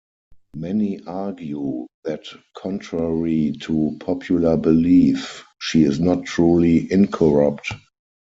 [0.55, 2.23] Many argue that
[2.57, 7.71] contrary to popular belief, she is not truly incorrupt.